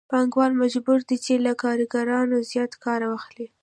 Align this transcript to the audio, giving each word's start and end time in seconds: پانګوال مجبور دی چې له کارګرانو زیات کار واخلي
پانګوال 0.11 0.51
مجبور 0.61 0.99
دی 1.09 1.17
چې 1.25 1.33
له 1.45 1.51
کارګرانو 1.63 2.37
زیات 2.51 2.73
کار 2.83 3.01
واخلي 3.07 3.47